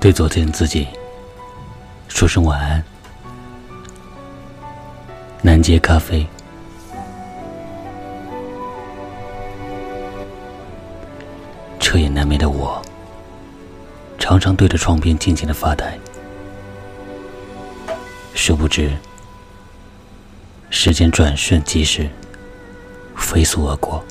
[0.00, 0.86] 对昨天自己
[2.06, 2.82] 说声晚安。
[5.42, 6.24] 南街咖啡，
[11.80, 12.80] 彻夜难眠的我，
[14.20, 15.98] 常常对着窗边静静的发呆。
[18.34, 18.96] 殊不知，
[20.70, 22.08] 时间转瞬即逝，
[23.16, 24.04] 飞速而过，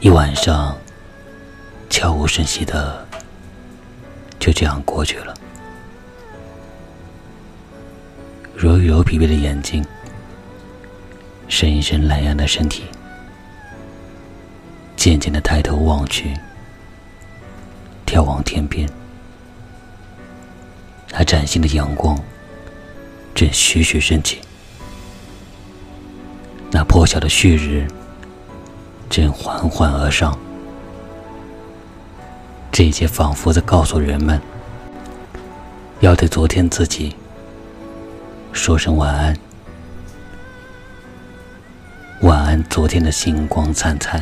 [0.00, 0.76] 一晚上
[1.88, 3.06] 悄无声息的
[4.44, 5.32] 就这样过去了。
[8.54, 9.82] 揉一揉疲惫的眼睛，
[11.48, 12.84] 伸一伸懒洋洋的身体，
[14.96, 16.34] 渐渐的抬头望去，
[18.04, 18.86] 眺望天边。
[21.10, 22.22] 那崭新的阳光
[23.34, 24.42] 正徐徐升起，
[26.70, 27.88] 那破晓的旭日
[29.08, 30.38] 正缓缓而上。
[32.74, 34.42] 这一切仿佛在告诉人们，
[36.00, 37.14] 要对昨天自己
[38.52, 39.38] 说声晚安，
[42.22, 44.20] 晚安昨天的星光灿灿，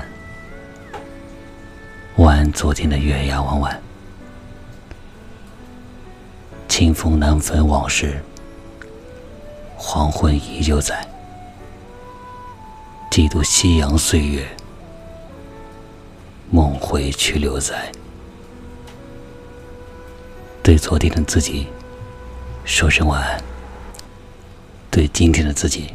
[2.16, 3.82] 晚安昨天的月牙弯弯。
[6.68, 8.22] 清风难分往事，
[9.76, 11.02] 黄昏依旧在。
[13.10, 14.46] 几度夕阳岁月，
[16.50, 17.90] 梦回去留在。
[20.62, 21.66] 对昨天的自己
[22.64, 23.42] 说声晚安，
[24.92, 25.92] 对今天的自己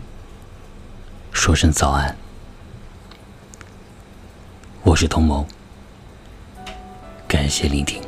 [1.32, 2.14] 说声早安。
[4.84, 5.48] 我是童谋，
[7.30, 8.02] 感谢聆听。